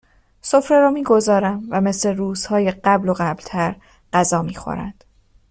سفره 0.41 0.79
را 0.79 0.89
میگذارم 0.91 1.63
و 1.69 1.81
مثل 1.81 2.15
روزهای 2.15 2.71
قبل 2.71 3.09
و 3.09 3.13
قبلتر 3.13 3.75
غذا 4.13 4.41
میخورند 4.41 5.03